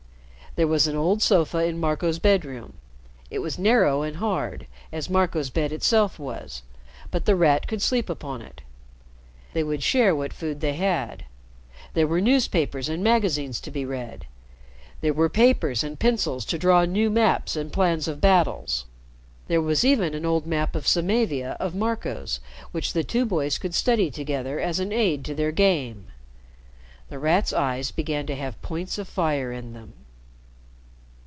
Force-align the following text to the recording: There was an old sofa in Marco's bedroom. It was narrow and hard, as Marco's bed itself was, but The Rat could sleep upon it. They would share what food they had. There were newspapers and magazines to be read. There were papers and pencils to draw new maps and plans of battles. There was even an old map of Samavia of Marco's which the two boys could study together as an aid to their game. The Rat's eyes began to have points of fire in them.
There 0.57 0.67
was 0.67 0.85
an 0.85 0.97
old 0.97 1.21
sofa 1.21 1.59
in 1.59 1.79
Marco's 1.79 2.19
bedroom. 2.19 2.73
It 3.29 3.39
was 3.39 3.57
narrow 3.57 4.01
and 4.01 4.17
hard, 4.17 4.67
as 4.91 5.09
Marco's 5.09 5.49
bed 5.49 5.71
itself 5.71 6.19
was, 6.19 6.63
but 7.09 7.23
The 7.23 7.37
Rat 7.37 7.67
could 7.69 7.81
sleep 7.81 8.09
upon 8.09 8.41
it. 8.41 8.59
They 9.53 9.63
would 9.63 9.81
share 9.81 10.13
what 10.13 10.33
food 10.33 10.59
they 10.59 10.73
had. 10.73 11.23
There 11.93 12.05
were 12.05 12.19
newspapers 12.19 12.89
and 12.89 13.01
magazines 13.01 13.61
to 13.61 13.71
be 13.71 13.85
read. 13.85 14.25
There 14.99 15.13
were 15.13 15.29
papers 15.29 15.85
and 15.85 15.97
pencils 15.97 16.43
to 16.47 16.57
draw 16.57 16.83
new 16.83 17.09
maps 17.09 17.55
and 17.55 17.71
plans 17.71 18.09
of 18.09 18.19
battles. 18.19 18.83
There 19.47 19.61
was 19.61 19.85
even 19.85 20.13
an 20.13 20.25
old 20.25 20.45
map 20.45 20.75
of 20.75 20.85
Samavia 20.85 21.55
of 21.61 21.73
Marco's 21.73 22.41
which 22.73 22.91
the 22.91 23.05
two 23.05 23.23
boys 23.23 23.57
could 23.57 23.73
study 23.73 24.11
together 24.11 24.59
as 24.59 24.81
an 24.81 24.91
aid 24.91 25.23
to 25.25 25.33
their 25.33 25.53
game. 25.53 26.07
The 27.07 27.19
Rat's 27.19 27.53
eyes 27.53 27.91
began 27.91 28.25
to 28.27 28.35
have 28.35 28.61
points 28.61 28.97
of 28.97 29.07
fire 29.07 29.53
in 29.53 29.71
them. 29.71 29.93